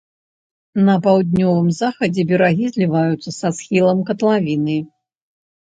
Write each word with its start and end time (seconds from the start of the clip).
На 0.87 0.95
паўднёвым 1.07 1.67
захадзе 1.81 2.25
берагі 2.31 2.65
зліваюцца 2.73 3.29
са 3.39 3.47
схіламі 3.59 4.03
катлавіны. 4.09 4.77